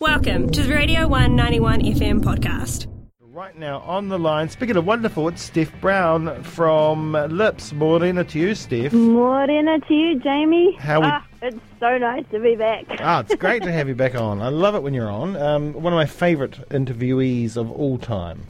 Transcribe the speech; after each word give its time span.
Welcome 0.00 0.48
to 0.50 0.62
the 0.62 0.72
Radio 0.74 1.06
191 1.06 1.80
FM 1.82 2.20
podcast. 2.22 2.86
Right 3.20 3.56
now 3.56 3.80
on 3.80 4.08
the 4.08 4.18
line, 4.18 4.48
speaking 4.48 4.76
of 4.76 4.86
wonderful, 4.86 5.28
it's 5.28 5.42
Steph 5.42 5.70
Brown 5.80 6.42
from 6.42 7.12
Lips. 7.12 7.72
Morena 7.72 8.24
to 8.24 8.38
you, 8.38 8.54
Steph. 8.54 8.92
Morena 8.92 9.78
to 9.80 9.94
you, 9.94 10.18
Jamie. 10.20 10.74
How 10.78 11.00
we- 11.00 11.06
Ah, 11.06 11.24
it's 11.42 11.58
so 11.78 11.98
nice 11.98 12.24
to 12.32 12.40
be 12.40 12.56
back. 12.56 12.84
Ah, 13.00 13.20
it's 13.20 13.34
great 13.36 13.62
to 13.62 13.72
have 13.72 13.88
you 13.88 13.94
back 13.94 14.14
on. 14.14 14.40
I 14.40 14.48
love 14.48 14.74
it 14.74 14.82
when 14.82 14.94
you're 14.94 15.10
on. 15.10 15.36
Um, 15.36 15.72
one 15.74 15.92
of 15.92 15.96
my 15.96 16.06
favourite 16.06 16.52
interviewees 16.70 17.56
of 17.56 17.70
all 17.70 17.98
time. 17.98 18.42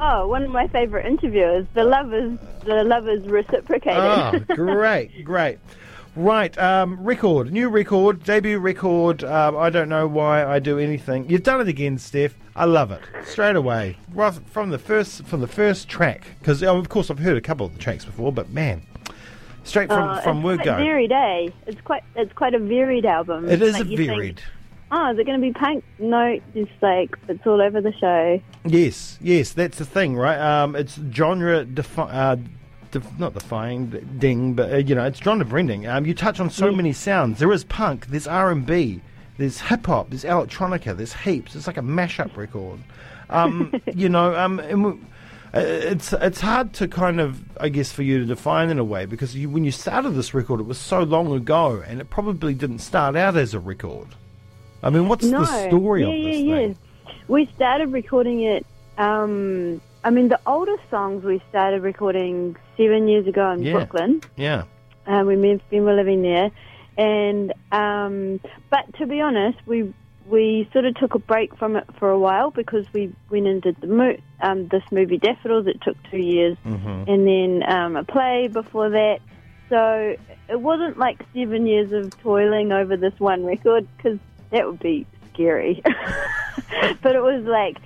Oh, 0.00 0.26
one 0.28 0.42
of 0.44 0.50
my 0.50 0.68
favourite 0.68 1.06
interviewers. 1.06 1.66
The 1.74 1.84
lovers, 1.84 2.38
the 2.64 2.84
lovers 2.84 3.26
reciprocated. 3.26 3.98
Oh, 3.98 4.38
great, 4.54 5.24
great. 5.24 5.58
Right, 6.18 6.58
um, 6.58 6.98
record, 7.04 7.52
new 7.52 7.68
record, 7.68 8.24
debut 8.24 8.58
record. 8.58 9.22
Um, 9.22 9.56
I 9.56 9.70
don't 9.70 9.88
know 9.88 10.08
why 10.08 10.44
I 10.44 10.58
do 10.58 10.76
anything. 10.76 11.30
You've 11.30 11.44
done 11.44 11.60
it 11.60 11.68
again, 11.68 11.96
Steph. 11.96 12.34
I 12.56 12.64
love 12.64 12.90
it 12.90 13.02
straight 13.24 13.54
away, 13.54 13.96
right 14.12 14.34
from 14.46 14.70
the 14.70 14.80
first 14.80 15.24
from 15.26 15.40
the 15.40 15.46
first 15.46 15.88
track. 15.88 16.26
Because 16.40 16.60
of 16.64 16.88
course 16.88 17.08
I've 17.08 17.20
heard 17.20 17.36
a 17.36 17.40
couple 17.40 17.66
of 17.66 17.72
the 17.72 17.78
tracks 17.78 18.04
before, 18.04 18.32
but 18.32 18.50
man, 18.50 18.82
straight 19.62 19.90
from 19.90 20.18
Oh, 20.18 20.20
from 20.22 20.38
it's 20.38 20.44
word 20.44 20.64
go. 20.64 20.76
varied, 20.76 21.12
eh? 21.12 21.50
It's 21.68 21.80
quite, 21.82 22.02
it's 22.16 22.32
quite 22.32 22.52
a 22.54 22.58
varied 22.58 23.06
album. 23.06 23.48
It 23.48 23.62
is 23.62 23.74
Like, 23.74 23.84
a 23.84 23.86
you 23.88 23.96
think, 23.96 24.08
varied. 24.10 24.42
oh, 24.90 25.12
is 25.12 25.20
it 25.20 25.24
going 25.24 25.40
to 25.40 25.46
be 25.46 25.52
punk? 25.52 25.84
No, 26.00 26.36
just 26.52 26.72
like 26.82 27.16
it's 27.28 27.46
all 27.46 27.62
over 27.62 27.80
the 27.80 27.92
show. 27.92 28.40
Yes, 28.64 29.18
yes, 29.22 29.52
that's 29.52 29.78
the 29.78 29.84
thing, 29.84 30.16
right? 30.16 30.38
Um, 30.40 30.74
it's 30.74 30.98
genre 31.12 31.64
defi- 31.64 32.02
uh, 32.02 32.36
def- 32.90 33.18
not 33.18 33.34
defying 33.34 33.86
d- 33.86 34.00
ding, 34.18 34.54
but 34.54 34.72
uh, 34.72 34.76
you 34.76 34.94
know, 34.94 35.04
it's 35.04 35.20
genre 35.20 35.46
bending. 35.46 35.86
Um, 35.86 36.06
you 36.06 36.14
touch 36.14 36.40
on 36.40 36.50
so 36.50 36.72
many 36.72 36.92
sounds. 36.92 37.38
There 37.38 37.52
is 37.52 37.64
punk, 37.64 38.06
there's 38.06 38.26
R 38.26 38.50
and 38.50 38.64
B, 38.64 39.00
there's 39.36 39.60
hip 39.60 39.86
hop, 39.86 40.10
there's 40.10 40.24
electronica, 40.24 40.96
there's 40.96 41.12
heaps. 41.12 41.54
It's 41.54 41.66
like 41.66 41.76
a 41.76 41.82
mashup 41.82 42.36
record. 42.36 42.80
Um, 43.30 43.80
you 43.94 44.08
know, 44.08 44.34
um, 44.36 44.58
and 44.60 45.06
uh, 45.54 45.60
it's 45.60 46.12
it's 46.12 46.40
hard 46.40 46.74
to 46.74 46.88
kind 46.88 47.20
of, 47.20 47.42
I 47.58 47.68
guess, 47.68 47.90
for 47.92 48.02
you 48.02 48.18
to 48.18 48.24
define 48.26 48.68
in 48.68 48.78
a 48.78 48.84
way 48.84 49.06
because 49.06 49.34
you, 49.34 49.48
when 49.48 49.64
you 49.64 49.70
started 49.72 50.10
this 50.10 50.34
record, 50.34 50.60
it 50.60 50.66
was 50.66 50.78
so 50.78 51.02
long 51.02 51.32
ago, 51.32 51.82
and 51.86 52.00
it 52.00 52.10
probably 52.10 52.54
didn't 52.54 52.80
start 52.80 53.16
out 53.16 53.36
as 53.36 53.54
a 53.54 53.60
record. 53.60 54.08
I 54.82 54.90
mean, 54.90 55.08
what's 55.08 55.24
no, 55.24 55.40
the 55.40 55.68
story 55.68 56.02
yeah, 56.02 56.08
of 56.08 56.24
this 56.24 56.40
yeah, 56.40 56.56
thing? 56.56 56.70
yeah. 57.06 57.12
We 57.28 57.50
started 57.56 57.92
recording 57.92 58.42
it. 58.42 58.66
Um, 58.96 59.80
I 60.04 60.10
mean, 60.10 60.28
the 60.28 60.40
oldest 60.46 60.82
songs 60.90 61.24
we 61.24 61.42
started 61.48 61.82
recording 61.82 62.56
seven 62.78 63.08
years 63.08 63.26
ago 63.26 63.50
in 63.50 63.62
Yeah. 63.62 63.72
Brooklyn. 63.72 64.22
Yeah. 64.36 64.64
Uh, 65.06 65.24
we 65.26 65.36
were 65.80 65.94
living 65.94 66.22
there, 66.22 66.50
and 66.96 67.52
um, 67.72 68.40
but 68.70 68.84
to 68.98 69.06
be 69.06 69.20
honest, 69.20 69.58
we 69.66 69.92
we 70.26 70.68
sort 70.74 70.84
of 70.84 70.94
took 70.96 71.14
a 71.14 71.18
break 71.18 71.56
from 71.56 71.74
it 71.76 71.84
for 71.98 72.10
a 72.10 72.18
while 72.18 72.50
because 72.50 72.84
we 72.92 73.12
went 73.30 73.46
and 73.46 73.62
did 73.62 73.76
the 73.80 73.86
mo- 73.86 74.16
um, 74.42 74.68
this 74.68 74.82
movie 74.92 75.16
Daffodils. 75.18 75.66
It 75.66 75.80
took 75.82 75.96
two 76.10 76.18
years, 76.18 76.56
Mm-hmm. 76.66 77.10
and 77.10 77.26
then 77.26 77.70
um, 77.70 77.96
a 77.96 78.04
play 78.04 78.48
before 78.48 78.90
that. 78.90 79.20
So 79.70 80.16
it 80.48 80.60
wasn't 80.60 80.98
like 80.98 81.18
seven 81.34 81.66
years 81.66 81.92
of 81.92 82.16
toiling 82.22 82.72
over 82.72 82.96
this 82.96 83.18
one 83.18 83.44
record 83.44 83.86
because 83.96 84.18
that 84.50 84.66
would 84.66 84.80
be 84.80 85.06
scary. 85.34 85.82
but 87.02 87.14
it 87.14 87.22
was 87.22 87.44
like, 87.44 87.78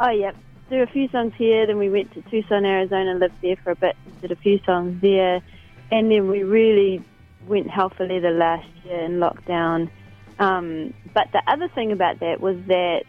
oh 0.00 0.10
yeah, 0.10 0.32
do 0.70 0.82
a 0.82 0.86
few 0.86 1.08
songs 1.08 1.32
here. 1.36 1.66
Then 1.66 1.78
we 1.78 1.90
went 1.90 2.14
to 2.14 2.22
Tucson, 2.22 2.64
Arizona, 2.64 3.14
lived 3.14 3.34
there 3.42 3.56
for 3.56 3.72
a 3.72 3.76
bit, 3.76 3.96
did 4.22 4.30
a 4.32 4.36
few 4.36 4.58
songs 4.64 5.00
there, 5.02 5.42
and 5.90 6.10
then 6.10 6.28
we 6.28 6.42
really 6.44 7.02
went 7.46 7.68
hell 7.68 7.90
for 7.90 8.06
leather 8.06 8.30
last 8.30 8.68
year 8.84 9.00
in 9.00 9.18
lockdown. 9.18 9.90
Um, 10.38 10.94
but 11.12 11.28
the 11.32 11.42
other 11.46 11.68
thing 11.68 11.92
about 11.92 12.20
that 12.20 12.40
was 12.40 12.56
that 12.68 13.02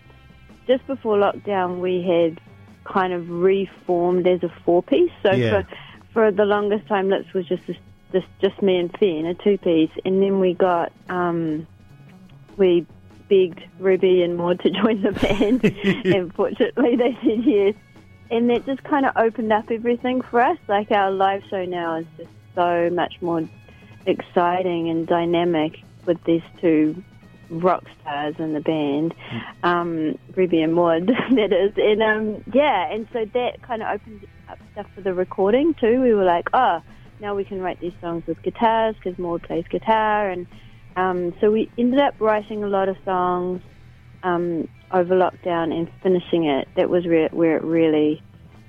just 0.67 0.85
before 0.87 1.17
lockdown, 1.17 1.79
we 1.79 2.01
had 2.01 2.41
kind 2.83 3.13
of 3.13 3.29
reformed 3.29 4.27
as 4.27 4.43
a 4.43 4.49
four 4.65 4.81
piece. 4.83 5.11
So 5.23 5.31
Yeah. 5.33 5.61
for 5.61 5.67
for 6.13 6.31
the 6.31 6.43
longest 6.43 6.87
time, 6.87 7.07
Lips 7.09 7.31
was 7.33 7.47
just 7.47 7.65
this, 7.67 7.77
this 8.11 8.23
just 8.41 8.61
me 8.61 8.77
and 8.77 8.91
Finn, 8.97 9.25
a 9.25 9.33
two 9.33 9.57
piece, 9.57 9.91
and 10.03 10.21
then 10.21 10.39
we 10.41 10.53
got 10.53 10.91
um, 11.09 11.65
we 12.57 12.85
begged 13.31 13.63
Ruby 13.79 14.21
and 14.23 14.35
Maud 14.35 14.59
to 14.59 14.69
join 14.81 15.01
the 15.01 15.13
band, 15.13 15.63
and 16.05 16.33
fortunately 16.35 16.97
they 16.97 17.17
said 17.23 17.45
yes. 17.45 17.75
And 18.29 18.49
that 18.49 18.65
just 18.65 18.83
kind 18.83 19.05
of 19.05 19.15
opened 19.17 19.51
up 19.51 19.71
everything 19.71 20.21
for 20.21 20.41
us. 20.41 20.57
Like 20.67 20.91
our 20.91 21.11
live 21.11 21.43
show 21.49 21.65
now 21.65 21.97
is 21.97 22.05
just 22.17 22.29
so 22.55 22.89
much 22.89 23.21
more 23.21 23.47
exciting 24.05 24.89
and 24.89 25.07
dynamic 25.07 25.79
with 26.05 26.23
these 26.23 26.43
two 26.59 27.03
rock 27.49 27.83
stars 27.99 28.35
in 28.39 28.53
the 28.53 28.61
band, 28.61 29.13
um, 29.63 30.17
Ruby 30.35 30.61
and 30.61 30.73
Maud, 30.73 31.07
that 31.31 31.53
is. 31.53 31.73
And 31.77 32.01
um, 32.01 32.43
yeah, 32.53 32.91
and 32.91 33.07
so 33.13 33.25
that 33.33 33.61
kind 33.61 33.81
of 33.81 33.89
opened 33.89 34.27
up 34.49 34.59
stuff 34.73 34.87
for 34.95 35.01
the 35.01 35.13
recording 35.13 35.73
too. 35.73 36.01
We 36.01 36.13
were 36.13 36.23
like, 36.23 36.49
oh, 36.53 36.81
now 37.19 37.35
we 37.35 37.43
can 37.43 37.61
write 37.61 37.79
these 37.79 37.93
songs 38.01 38.25
with 38.27 38.41
guitars 38.41 38.95
because 38.95 39.17
Maud 39.19 39.43
plays 39.43 39.65
guitar. 39.69 40.29
And 40.29 40.47
um, 40.95 41.33
so 41.39 41.51
we 41.51 41.69
ended 41.77 41.99
up 41.99 42.15
writing 42.19 42.63
a 42.63 42.67
lot 42.67 42.89
of 42.89 42.97
songs 43.05 43.61
um, 44.23 44.67
over 44.91 45.15
lockdown 45.15 45.73
and 45.73 45.89
finishing 46.03 46.45
it. 46.45 46.67
That 46.75 46.89
was 46.89 47.05
re- 47.05 47.29
where 47.31 47.57
it 47.57 47.63
really 47.63 48.21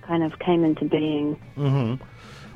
kind 0.02 0.22
of 0.22 0.38
came 0.38 0.64
into 0.64 0.84
being. 0.84 1.36
Mm-hmm. 1.56 2.02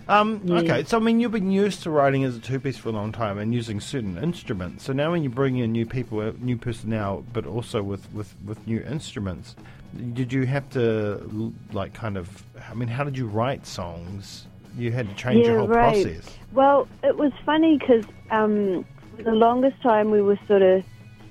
Um, 0.09 0.41
Yeah. 0.45 0.59
Okay, 0.59 0.85
so 0.85 0.99
I 0.99 1.01
mean, 1.01 1.19
you've 1.19 1.33
been 1.33 1.51
used 1.51 1.83
to 1.83 1.91
writing 1.91 2.23
as 2.23 2.37
a 2.37 2.41
two-piece 2.41 2.79
for 2.79 2.91
a 2.91 2.93
long 2.93 3.11
time 3.11 3.39
and 3.39 3.53
using 3.53 3.81
certain 3.81 4.17
instruments. 4.19 4.85
So 4.85 4.93
now, 4.93 5.11
when 5.11 5.25
you 5.25 5.31
bring 5.31 5.57
in 5.57 5.73
new 5.73 5.85
people, 5.85 6.21
uh, 6.21 6.33
new 6.39 6.57
personnel, 6.57 7.25
but 7.33 7.45
also 7.45 7.83
with, 7.83 8.13
with, 8.13 8.35
with 8.45 8.65
new 8.69 8.81
instruments, 8.83 9.57
did 10.13 10.33
you 10.33 10.47
have 10.47 10.69
to 10.71 11.53
like 11.73 11.93
kind 11.93 12.17
of? 12.17 12.45
I 12.71 12.75
mean, 12.75 12.89
how 12.89 13.03
did 13.03 13.19
you 13.19 13.27
write 13.27 13.67
songs? 13.67 14.47
You 14.77 14.93
had 14.93 15.09
to 15.09 15.15
change 15.15 15.47
your 15.47 15.59
whole 15.59 15.69
right. 15.69 16.05
process. 16.05 16.37
Well, 16.53 16.87
it 17.03 17.17
was 17.17 17.33
funny 17.45 17.79
because 17.79 18.05
um, 18.31 18.85
the 19.25 19.33
longest 19.33 19.81
time 19.83 20.11
we 20.11 20.23
were 20.23 20.39
sort 20.47 20.63
of 20.63 20.85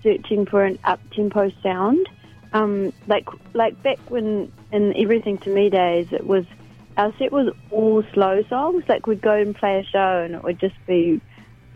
searching 0.04 0.46
for 0.46 0.64
an 0.64 0.80
up 0.84 1.00
tempo 1.12 1.52
sound. 1.64 2.08
Um, 2.54 2.94
like 3.08 3.28
like 3.54 3.82
back 3.84 4.00
when 4.10 4.52
in 4.72 4.96
everything 4.98 5.38
to 5.40 5.50
me 5.50 5.70
days, 5.70 6.08
it 6.12 6.26
was 6.26 6.46
our 6.98 7.14
set 7.18 7.32
was 7.32 7.54
all 7.72 8.04
slow 8.14 8.44
songs. 8.50 8.84
Like 8.88 9.08
we'd 9.08 9.22
go 9.22 9.34
and 9.34 9.56
play 9.56 9.80
a 9.80 9.84
show 9.84 10.24
and 10.24 10.36
it 10.36 10.44
would 10.44 10.60
just 10.60 10.76
be 10.88 11.22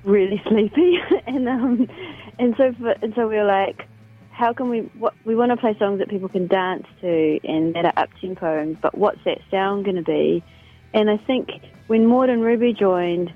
really 0.04 0.42
sleepy, 0.48 1.00
and 1.28 1.48
um, 1.48 1.88
and 2.38 2.56
so 2.58 2.74
for, 2.74 2.92
and 3.02 3.14
so 3.16 3.28
we 3.28 3.36
were 3.36 3.44
like, 3.44 3.88
how 4.32 4.54
can 4.54 4.70
we? 4.70 4.80
What 4.98 5.14
we 5.26 5.36
want 5.36 5.52
to 5.52 5.58
play 5.58 5.78
songs 5.78 6.00
that 6.00 6.10
people 6.10 6.30
can 6.30 6.48
dance 6.48 6.88
to 7.02 7.40
and 7.44 7.76
that 7.76 7.86
are 7.86 7.94
up 7.98 8.10
tempo, 8.22 8.76
but 8.82 8.98
what's 8.98 9.24
that 9.26 9.40
sound 9.52 9.86
going 9.86 9.98
to 9.98 10.04
be? 10.04 10.44
And 10.94 11.10
I 11.10 11.18
think 11.18 11.50
when 11.88 12.06
Maud 12.06 12.30
and 12.30 12.42
Ruby 12.42 12.74
joined, 12.74 13.32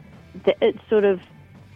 th- 0.45 0.57
it 0.61 0.75
sort 0.89 1.03
of 1.03 1.19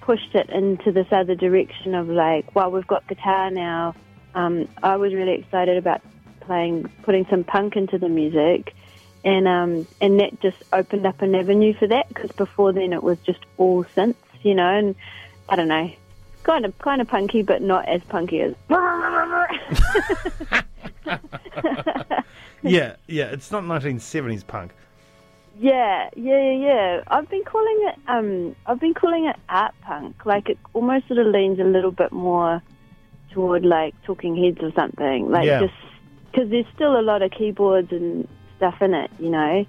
pushed 0.08 0.34
it 0.36 0.50
into 0.50 0.94
this 0.94 1.08
other 1.12 1.36
direction 1.36 1.94
of 1.94 2.08
like, 2.08 2.56
well, 2.56 2.72
we've 2.72 2.88
got 2.88 3.06
guitar 3.10 3.52
now. 3.52 3.94
Um, 4.36 4.70
I 4.82 4.96
was 4.96 5.14
really 5.14 5.34
excited 5.34 5.76
about 5.76 6.02
playing, 6.40 6.90
putting 7.04 7.26
some 7.30 7.44
punk 7.44 7.76
into 7.76 7.98
the 7.98 8.08
music, 8.08 8.74
and 9.26 9.50
um, 9.50 9.86
and 10.00 10.22
that 10.22 10.40
just 10.40 10.64
opened 10.72 11.06
up 11.06 11.22
an 11.22 11.36
avenue 11.36 11.74
for 11.74 11.88
that 11.88 12.08
because 12.08 12.32
before 12.32 12.72
then 12.72 12.94
it 12.94 13.04
was 13.04 13.20
just 13.20 13.40
all 13.58 13.84
synths, 13.84 14.16
you 14.44 14.56
know, 14.56 14.70
and 14.70 14.96
I 15.50 15.58
don't 15.58 15.68
know, 15.68 15.92
kind 16.44 16.66
of 16.66 16.80
kind 16.80 17.02
of 17.02 17.10
punky, 17.10 17.42
but 17.42 17.62
not 17.62 17.86
as 17.90 18.02
punky 18.06 18.40
as. 18.40 18.56
yeah, 22.62 22.96
yeah. 23.08 23.26
It's 23.26 23.52
not 23.52 23.64
1970s 23.64 24.48
punk. 24.48 24.72
Yeah, 25.60 26.10
yeah, 26.16 26.52
yeah, 26.52 26.68
yeah. 26.68 27.02
I've 27.08 27.30
been 27.30 27.44
calling 27.44 27.80
it 27.90 27.96
um 28.08 28.56
I've 28.66 28.80
been 28.80 28.94
calling 28.94 29.26
it 29.28 29.36
art 29.50 29.74
punk. 29.82 30.16
Like 30.26 30.50
it 30.50 30.60
almost 30.74 31.08
sort 31.08 31.20
of 31.20 31.28
leans 31.28 31.60
a 31.60 31.64
little 31.64 31.92
bit 31.92 32.12
more 32.12 32.62
toward 33.32 33.66
like 33.66 33.96
Talking 34.06 34.36
Heads 34.36 34.60
or 34.62 34.72
something. 34.76 35.30
Like 35.30 35.46
Yeah. 35.46 35.62
just 35.62 35.74
because 36.32 36.50
there's 36.50 36.66
still 36.76 37.00
a 37.00 37.02
lot 37.02 37.22
of 37.22 37.32
keyboards 37.32 37.92
and 37.92 38.28
stuff 38.56 38.76
in 38.82 38.94
it, 38.94 39.12
you 39.18 39.30
know. 39.30 39.66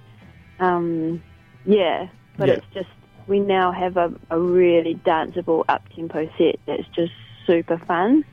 Um, 0.58 1.23
yeah, 1.64 2.08
but 2.37 2.49
Yeah. 2.49 2.55
it's 2.55 2.67
just 2.75 2.88
we 3.26 3.41
now 3.41 3.73
have 3.73 3.96
a, 3.96 4.12
a 4.31 4.38
really 4.38 4.96
danceable 4.96 5.64
up 5.69 5.88
tempo 5.94 6.29
set 6.38 6.56
that's 6.67 6.88
just 6.94 7.12
super 7.46 7.79
fun. 7.79 8.25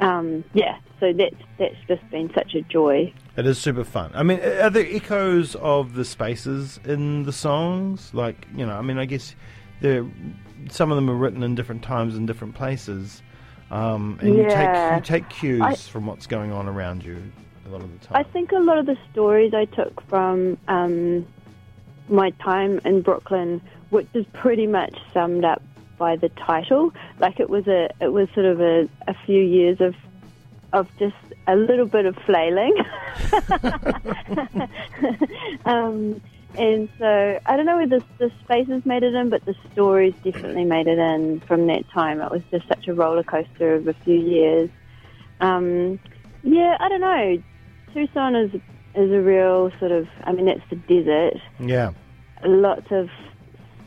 Um, 0.00 0.44
yeah, 0.54 0.78
so 1.00 1.12
that's 1.12 1.34
that's 1.58 1.76
just 1.86 2.08
been 2.10 2.32
such 2.34 2.54
a 2.54 2.62
joy. 2.62 3.12
It 3.36 3.46
is 3.46 3.58
super 3.58 3.84
fun. 3.84 4.10
I 4.14 4.22
mean, 4.22 4.40
are 4.40 4.70
there 4.70 4.86
echoes 4.88 5.54
of 5.56 5.94
the 5.94 6.04
spaces 6.04 6.78
in 6.84 7.24
the 7.24 7.32
songs? 7.32 8.12
Like, 8.14 8.46
you 8.54 8.66
know, 8.66 8.74
I 8.74 8.82
mean, 8.82 8.98
I 8.98 9.04
guess 9.04 9.34
there, 9.80 10.06
some 10.70 10.90
of 10.90 10.96
them 10.96 11.08
are 11.10 11.14
written 11.14 11.42
in 11.42 11.54
different 11.54 11.82
times 11.82 12.16
in 12.16 12.26
different 12.26 12.54
places, 12.54 13.22
um, 13.70 14.18
and 14.22 14.34
you 14.36 14.48
take 14.48 14.94
you 14.94 15.00
take 15.02 15.28
cues 15.28 15.62
I- 15.62 15.74
from 15.74 16.06
what's 16.06 16.26
going 16.26 16.52
on 16.52 16.68
around 16.68 17.04
you 17.04 17.20
a 17.66 17.68
lot 17.70 17.82
of 17.82 17.92
the 17.92 18.06
time. 18.06 18.16
I 18.16 18.22
think 18.22 18.52
a 18.52 18.58
lot 18.58 18.78
of 18.78 18.86
the 18.86 18.96
stories 19.12 19.52
I 19.54 19.66
took 19.66 20.00
from 20.08 20.58
um, 20.68 21.26
my 22.08 22.30
time 22.42 22.80
in 22.84 23.02
Brooklyn, 23.02 23.60
which 23.90 24.08
is 24.14 24.24
pretty 24.32 24.66
much 24.66 24.96
summed 25.12 25.44
up 25.44 25.62
by 25.98 26.16
the 26.16 26.28
title. 26.30 26.92
Like 27.18 27.40
it 27.40 27.50
was 27.50 27.66
a, 27.66 27.90
it 28.00 28.12
was 28.12 28.28
sort 28.34 28.46
of 28.46 28.60
a, 28.60 28.88
a 29.06 29.14
few 29.26 29.42
years 29.42 29.80
of 29.80 29.94
of 30.72 30.88
just 30.98 31.16
a 31.46 31.56
little 31.56 31.86
bit 31.86 32.06
of 32.06 32.16
flailing. 32.26 32.74
um, 35.64 36.20
and 36.56 36.88
so 36.98 37.40
I 37.46 37.56
don't 37.56 37.66
know 37.66 37.78
whether 37.78 38.00
the, 38.00 38.04
the 38.18 38.32
spaces 38.44 38.84
made 38.84 39.02
it 39.02 39.14
in, 39.14 39.30
but 39.30 39.44
the 39.44 39.54
stories 39.72 40.14
definitely 40.24 40.64
made 40.64 40.86
it 40.86 40.98
in 40.98 41.40
from 41.40 41.66
that 41.68 41.88
time. 41.90 42.20
It 42.20 42.30
was 42.30 42.42
just 42.50 42.68
such 42.68 42.88
a 42.88 42.94
roller 42.94 43.22
coaster 43.22 43.74
of 43.74 43.88
a 43.88 43.94
few 44.04 44.18
years. 44.18 44.70
Um, 45.40 45.98
yeah, 46.42 46.76
I 46.80 46.88
don't 46.88 47.00
know. 47.00 47.42
Tucson 47.94 48.36
is 48.36 48.54
is 48.94 49.12
a 49.12 49.20
real 49.20 49.70
sort 49.78 49.92
of. 49.92 50.08
I 50.24 50.32
mean, 50.32 50.46
that's 50.46 50.68
the 50.70 50.76
desert. 50.76 51.40
Yeah. 51.60 51.92
Lots 52.44 52.86
of 52.90 53.08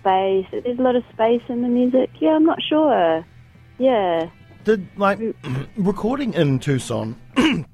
space. 0.02 0.48
There's 0.52 0.80
a 0.80 0.82
lot 0.82 0.96
of 0.96 1.04
space 1.14 1.42
in 1.48 1.62
the 1.62 1.68
music. 1.68 2.10
Yeah, 2.20 2.32
I'm 2.32 2.46
not 2.46 2.60
sure. 2.62 3.26
Yeah. 3.78 4.30
Did 4.64 4.88
like 4.98 5.20
recording 5.78 6.34
in 6.34 6.60
Tucson? 6.60 7.16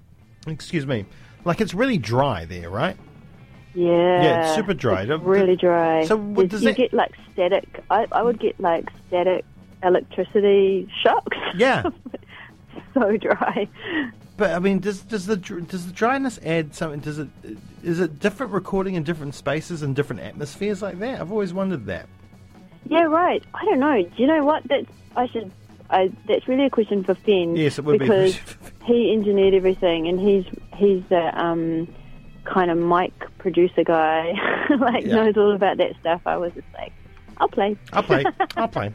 excuse 0.48 0.86
me. 0.86 1.06
Like 1.46 1.62
it's 1.62 1.74
really 1.74 1.98
dry 1.98 2.46
there, 2.46 2.70
right? 2.70 2.98
Yeah. 3.74 4.24
Yeah, 4.24 4.46
it's 4.46 4.56
super 4.56 4.74
dry. 4.74 5.04
It's 5.04 5.24
really 5.24 5.56
dry. 5.56 6.06
So 6.06 6.18
what 6.18 6.50
does 6.50 6.62
you 6.62 6.70
that- 6.70 6.78
get 6.78 6.94
like 6.94 7.14
static. 7.34 7.84
I, 7.90 8.08
I 8.12 8.24
would 8.24 8.40
get 8.40 8.60
like 8.60 8.90
static 9.08 9.46
electricity 9.84 10.90
shocks. 11.04 11.38
Yeah. 11.56 11.84
so 12.94 13.18
dry. 13.18 13.68
But 14.38 14.52
I 14.52 14.60
mean, 14.60 14.80
does 14.80 15.02
does 15.02 15.26
the 15.26 15.36
does 15.38 15.88
the 15.88 15.92
dryness 15.94 16.40
add 16.44 16.76
something? 16.76 17.00
Does 17.00 17.20
it 17.20 17.28
is 17.84 18.00
it 18.00 18.20
different 18.20 18.54
recording 18.54 18.96
in 18.96 19.04
different 19.04 19.36
spaces 19.36 19.82
and 19.82 19.96
different 19.96 20.22
atmospheres 20.22 20.82
like 20.82 21.00
that? 21.00 21.20
I've 21.20 21.32
always 21.32 21.54
wondered 21.54 21.86
that. 21.88 22.08
Yeah, 22.86 23.04
right. 23.04 23.44
I 23.54 23.66
don't 23.66 23.80
know. 23.80 24.02
Do 24.02 24.12
you 24.18 24.28
know 24.28 24.44
what? 24.46 24.64
That's 24.68 24.86
I 25.16 25.28
should. 25.28 25.52
I, 25.90 26.12
that's 26.28 26.48
really 26.48 26.66
a 26.66 26.70
question 26.70 27.04
for 27.04 27.16
Finn. 27.16 27.56
Yes, 27.56 27.80
it 27.80 27.86
would 27.86 28.00
be 28.00 28.06
because 28.06 28.38
he 28.84 29.12
engineered 29.14 29.54
everything, 29.54 30.08
and 30.08 30.20
he's 30.20 30.46
he's 30.76 31.02
the 31.10 31.42
um, 31.42 31.88
kind 32.44 32.70
of 32.72 32.78
mic 32.78 33.14
producer 33.38 33.84
guy. 33.84 34.34
like 34.80 35.06
Yeah. 35.06 35.16
knows 35.16 35.38
all 35.38 35.54
about 35.56 35.78
that 35.78 35.94
stuff. 36.00 36.22
I 36.26 36.38
was 36.38 36.54
just 36.54 36.68
like, 36.74 36.92
I'll 37.38 37.48
play. 37.48 37.78
I'll 37.94 38.04
play. 38.04 38.24
I'll 38.58 38.68
play. 38.68 38.92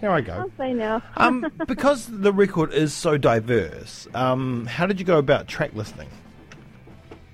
Here 0.00 0.10
I 0.10 0.20
go. 0.20 0.34
I'll 0.34 0.50
play 0.50 0.72
now. 0.74 1.02
Um, 1.16 1.50
because 1.66 2.06
the 2.06 2.32
record 2.32 2.72
is 2.72 2.92
so 2.92 3.16
diverse, 3.16 4.06
um, 4.14 4.66
how 4.66 4.86
did 4.86 5.00
you 5.00 5.06
go 5.06 5.18
about 5.18 5.48
track 5.48 5.74
listing? 5.74 6.08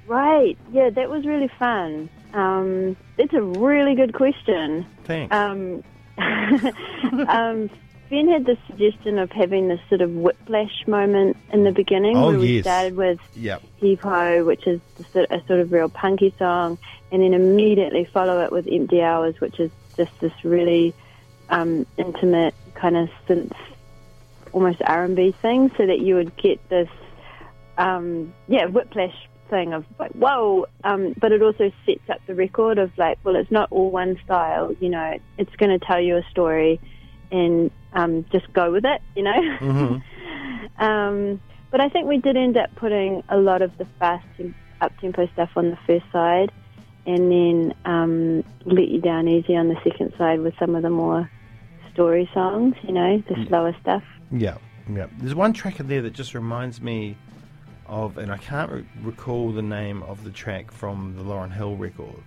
Right. 0.07 0.57
Yeah, 0.73 0.91
that 0.91 1.11
was 1.11 1.27
really 1.27 1.51
fun. 1.59 2.09
Um, 2.35 2.97
it's 3.19 3.33
a 3.35 3.43
really 3.43 3.95
good 3.95 4.15
question. 4.15 4.87
Thanks. 5.05 5.35
Um, 5.35 5.83
um, 7.29 7.71
Finn 8.09 8.29
had 8.29 8.45
the 8.45 8.59
suggestion 8.67 9.19
of 9.19 9.31
having 9.33 9.69
this 9.69 9.81
sort 9.89 10.03
of 10.03 10.11
whiplash 10.15 10.87
moment 10.87 11.37
in 11.51 11.65
the 11.65 11.73
beginning 11.73 12.17
Oh, 12.17 12.29
where 12.29 12.39
we 12.39 12.57
yes. 12.57 12.65
started 12.65 12.95
with 12.95 13.19
yep. 13.35 13.63
Heave 13.77 14.01
Ho, 14.01 14.45
which 14.45 14.67
is 14.67 14.81
a 15.15 15.41
sort 15.47 15.61
of 15.61 15.73
real 15.73 15.89
punky 15.89 16.35
song, 16.39 16.77
and 17.11 17.23
then 17.23 17.33
immediately 17.33 18.05
follow 18.05 18.43
it 18.45 18.53
with 18.53 18.69
Empty 18.71 19.01
Hours, 19.01 19.41
which 19.41 19.59
is 19.59 19.71
just 19.97 20.13
this 20.21 20.33
really 20.45 20.95
um, 21.49 21.87
intimate 21.97 22.55
kind 22.75 22.97
of 22.99 23.09
synth, 23.27 23.57
almost 24.53 24.83
R&B 24.85 25.33
thing, 25.41 25.71
so 25.79 25.87
that 25.87 26.01
you 26.01 26.15
would 26.17 26.37
get 26.37 26.67
this, 26.69 26.91
um, 27.79 28.33
yeah, 28.47 28.67
whiplash 28.67 29.17
thing 29.53 29.75
of 29.75 29.85
like, 29.99 30.13
whoa, 30.13 30.67
um, 30.83 31.15
but 31.21 31.31
it 31.31 31.43
also 31.43 31.71
sets 31.85 32.09
up 32.09 32.19
the 32.27 32.35
record 32.35 32.79
of 32.79 32.91
like, 32.97 33.19
well, 33.23 33.37
it's 33.37 33.51
not 33.51 33.71
all 33.71 33.91
one 33.91 34.19
style, 34.25 34.75
you 34.81 34.89
know, 34.89 35.19
it's 35.37 35.55
going 35.57 35.79
to 35.79 35.85
tell 35.85 36.01
you 36.01 36.17
a 36.17 36.23
story 36.31 36.81
and 37.31 37.71
um, 37.93 38.25
just 38.33 38.51
go 38.55 38.73
with 38.73 38.85
it, 38.87 39.01
you 39.15 39.23
know? 39.23 39.57
hmm 39.59 39.97
Um, 40.79 41.41
but 41.71 41.81
I 41.81 41.89
think 41.89 42.07
we 42.07 42.19
did 42.19 42.37
end 42.37 42.57
up 42.57 42.75
putting 42.77 43.23
a 43.29 43.37
lot 43.37 43.63
of 43.63 43.77
the 43.79 43.87
fast 43.99 44.27
up 44.81 44.97
tempo 45.01 45.27
stuff 45.33 45.51
on 45.55 45.71
the 45.71 45.79
first 45.87 46.05
side, 46.13 46.51
and 47.07 47.31
then 47.31 47.75
um, 47.85 48.45
let 48.65 48.89
you 48.89 49.01
down 49.01 49.29
easy 49.29 49.55
on 49.55 49.69
the 49.69 49.77
second 49.85 50.13
side 50.19 50.41
with 50.41 50.55
some 50.59 50.75
of 50.75 50.83
the 50.83 50.91
more 50.91 51.31
story 51.93 52.29
songs. 52.35 52.75
You 52.83 52.93
know, 52.93 53.23
the 53.29 53.47
slower 53.47 53.77
stuff. 53.81 54.03
Yeah, 54.31 54.57
yeah. 54.91 55.07
There's 55.19 55.35
one 55.35 55.53
track 55.53 55.79
in 55.79 55.89
there 55.89 56.03
that 56.03 56.15
just 56.15 56.35
reminds 56.35 56.81
me 56.81 57.17
of, 57.93 58.19
and 58.19 58.33
I 58.33 58.39
can't 58.39 58.73
re- 58.73 58.85
recall 59.03 59.53
the 59.53 59.63
name 59.63 60.03
of 60.05 60.25
the 60.25 60.31
track 60.31 60.73
from 60.73 61.15
the 61.17 61.23
Lauryn 61.23 61.53
Hill 61.53 61.77
record, 61.77 62.23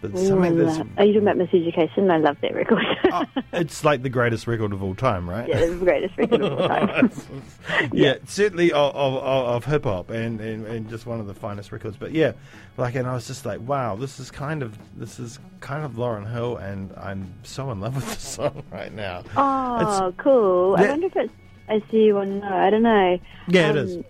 but 0.00 0.14
Ooh, 0.14 0.26
something 0.26 0.56
that's 0.56 0.78
Are 0.98 1.04
you 1.04 1.14
talking 1.14 1.28
about 1.28 1.36
Miseducation? 1.36 2.10
I 2.10 2.18
love 2.18 2.36
that 2.42 2.54
record. 2.54 2.84
oh, 3.12 3.24
it's 3.52 3.84
like 3.84 4.02
the 4.02 4.08
greatest 4.08 4.46
record 4.46 4.72
of 4.72 4.82
all 4.82 4.94
time, 4.94 5.28
right? 5.28 5.48
yeah, 5.48 5.56
it's 5.58 5.78
the 5.78 5.84
greatest 5.84 6.16
record 6.16 6.42
of 6.42 6.60
all 6.60 6.68
time. 6.68 7.10
yeah, 7.92 8.16
certainly 8.26 8.70
of, 8.72 8.94
of, 8.94 9.14
of, 9.16 9.64
hip 9.64 9.84
hop 9.84 10.10
and, 10.10 10.40
and, 10.40 10.66
and 10.66 10.88
just 10.88 11.06
one 11.06 11.20
of 11.20 11.26
the 11.26 11.34
finest 11.34 11.72
records. 11.72 11.96
But 11.96 12.12
yeah, 12.12 12.32
like, 12.76 12.94
and 12.94 13.08
I 13.08 13.14
was 13.14 13.26
just 13.26 13.44
like, 13.44 13.60
wow, 13.60 13.96
this 13.96 14.20
is 14.20 14.30
kind 14.30 14.62
of 14.62 14.78
this 14.96 15.18
is 15.18 15.38
kind 15.60 15.84
of 15.84 15.92
Lauryn 15.92 16.30
Hill, 16.30 16.56
and 16.58 16.92
I'm 16.96 17.34
so 17.42 17.70
in 17.72 17.80
love 17.80 17.96
with 17.96 18.06
the 18.14 18.20
song 18.20 18.62
right 18.70 18.92
now. 18.92 19.24
oh, 19.36 20.14
cool. 20.18 20.76
Yeah. 20.78 20.84
I 20.86 20.88
wonder 20.90 21.06
if 21.08 21.16
it's 21.16 21.32
I 21.66 21.82
See 21.90 22.04
You 22.04 22.18
or 22.18 22.26
No. 22.26 22.46
I 22.46 22.68
don't 22.70 22.82
know. 22.82 23.18
Yeah, 23.48 23.70
it 23.70 23.78
Um, 23.78 23.78
is. 23.78 24.04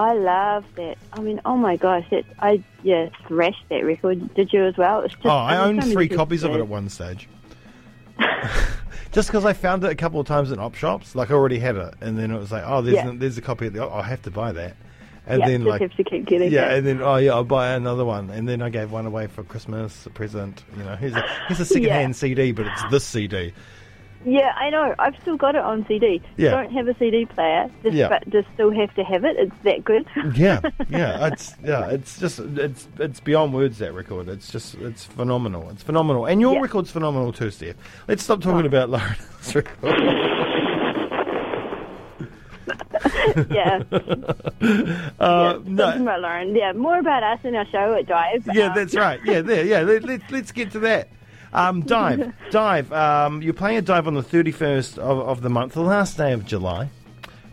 I 0.00 0.14
love 0.14 0.64
that. 0.76 0.96
I 1.12 1.20
mean, 1.20 1.40
oh 1.44 1.56
my 1.56 1.76
gosh, 1.76 2.06
it, 2.10 2.24
I 2.40 2.62
yeah 2.82 3.10
thrashed 3.26 3.64
that 3.68 3.84
record. 3.84 4.32
Did 4.34 4.52
you 4.52 4.64
as 4.64 4.76
well? 4.76 5.00
It's 5.00 5.14
just, 5.14 5.26
Oh, 5.26 5.30
I 5.30 5.58
owned 5.58 5.84
so 5.84 5.90
three 5.92 6.08
copies 6.08 6.42
of 6.42 6.52
it 6.54 6.58
at 6.58 6.68
one 6.68 6.88
stage. 6.88 7.28
Just 9.12 9.28
because 9.28 9.44
I 9.44 9.52
found 9.54 9.82
it 9.82 9.90
a 9.90 9.94
couple 9.96 10.20
of 10.20 10.26
times 10.26 10.52
in 10.52 10.60
op 10.60 10.74
shops, 10.76 11.14
like 11.16 11.30
I 11.30 11.34
already 11.34 11.58
had 11.58 11.74
it, 11.76 11.94
and 12.00 12.16
then 12.16 12.30
it 12.30 12.38
was 12.38 12.52
like, 12.52 12.62
oh, 12.64 12.80
there's 12.80 12.94
Yeah. 12.96 13.10
a, 13.10 13.12
there's 13.16 13.36
a 13.38 13.42
copy 13.42 13.66
of 13.66 13.72
the. 13.72 13.84
Oh, 13.84 13.92
I 13.92 14.02
have 14.04 14.22
to 14.22 14.30
buy 14.30 14.52
that, 14.52 14.76
and 15.26 15.40
yeah, 15.40 15.48
then 15.48 15.64
like 15.64 15.80
have 15.80 15.94
to 15.96 16.04
keep 16.04 16.26
getting 16.26 16.46
it. 16.48 16.52
Yeah, 16.52 16.70
it. 16.70 16.78
and 16.78 16.86
then 16.86 17.02
oh 17.02 17.16
yeah, 17.16 17.32
I'll 17.32 17.42
buy 17.44 17.70
another 17.72 18.04
one, 18.04 18.30
and 18.30 18.48
then 18.48 18.62
I 18.62 18.70
gave 18.70 18.92
one 18.92 19.06
away 19.06 19.26
for 19.26 19.42
Christmas, 19.42 20.06
a 20.06 20.10
present. 20.10 20.62
You 20.76 20.84
know, 20.84 20.94
here's 20.94 21.14
a 21.14 21.22
here's 21.48 21.58
a 21.60 21.64
secondhand 21.66 22.14
CD, 22.14 22.52
but 22.52 22.66
it's 22.66 22.82
this 22.90 23.04
CD. 23.04 23.52
Yeah, 24.24 24.52
I 24.56 24.68
know. 24.68 24.94
I've 24.98 25.14
still 25.22 25.36
got 25.38 25.54
it 25.54 25.62
on 25.62 25.86
CD. 25.88 26.20
Yeah. 26.36 26.50
Don't 26.50 26.70
have 26.72 26.86
a 26.88 26.94
CD 26.98 27.24
player, 27.24 27.70
just, 27.82 27.94
Yeah. 27.94 28.08
but 28.08 28.28
just 28.28 28.48
still 28.52 28.70
have 28.70 28.92
to 28.96 29.02
have 29.04 29.24
it. 29.24 29.36
It's 29.38 29.54
that 29.64 29.82
good. 29.84 30.06
Yeah, 30.36 30.60
yeah, 30.90 31.26
it's 31.32 31.54
yeah, 31.64 31.86
it's 31.88 32.18
just 32.18 32.38
it's 32.38 32.86
it's 32.98 33.18
beyond 33.20 33.54
words 33.54 33.78
that 33.78 33.94
record. 33.94 34.28
It's 34.28 34.50
just 34.52 34.74
it's 34.74 35.04
phenomenal. 35.04 35.70
It's 35.70 35.82
phenomenal, 35.82 36.26
and 36.26 36.38
your 36.40 36.54
Yeah. 36.54 36.60
record's 36.60 36.90
phenomenal 36.90 37.32
too, 37.32 37.50
Steph. 37.50 37.76
Let's 38.08 38.22
stop 38.22 38.42
talking 38.42 38.62
Oh. 38.62 38.66
about 38.66 38.90
Lauryn 38.90 39.16
Hill's 39.16 39.54
record. 39.54 39.96
yeah. 43.50 43.82
Uh, 43.90 44.34
yeah. 44.60 45.58
no, 45.64 45.86
Talking 45.86 46.02
about 46.02 46.20
Lauryn. 46.20 46.56
Yeah, 46.56 46.72
more 46.72 46.98
about 46.98 47.22
us 47.22 47.38
in 47.44 47.54
our 47.54 47.66
show 47.66 47.94
at 47.94 48.06
Drive. 48.06 48.46
Yeah, 48.52 48.66
Um, 48.66 48.72
that's 48.74 48.94
right. 48.94 49.18
Yeah, 49.24 49.40
there. 49.40 49.64
Yeah, 49.64 49.80
let, 49.80 50.04
let, 50.04 50.30
let's 50.30 50.52
get 50.52 50.70
to 50.72 50.78
that. 50.80 51.08
Um, 51.52 51.82
dive, 51.82 52.32
dive. 52.50 52.92
Um, 52.92 53.42
you're 53.42 53.54
playing 53.54 53.78
a 53.78 53.82
dive 53.82 54.06
on 54.06 54.14
the 54.14 54.22
31st 54.22 54.98
of, 54.98 55.18
of 55.18 55.40
the 55.42 55.50
month, 55.50 55.74
the 55.74 55.80
last 55.82 56.16
day 56.16 56.32
of 56.32 56.44
July. 56.44 56.90